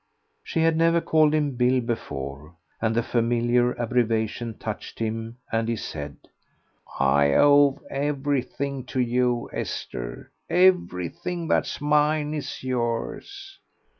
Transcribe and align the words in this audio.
She 0.41 0.61
had 0.61 0.77
never 0.77 0.99
called 0.99 1.35
him 1.35 1.51
Bill 1.55 1.79
before, 1.79 2.55
and 2.81 2.95
the 2.95 3.03
familiar 3.03 3.73
abbreviation 3.73 4.57
touched 4.57 4.97
him, 4.97 5.37
and 5.51 5.67
he 5.67 5.75
said 5.75 6.17
"I 6.99 7.35
owe 7.35 7.79
everything 7.91 8.83
to 8.85 8.99
you, 8.99 9.47
Esther; 9.53 10.31
everything 10.49 11.47
that's 11.47 11.79
mine 11.79 12.33
is 12.33 12.63
yours. 12.63 13.59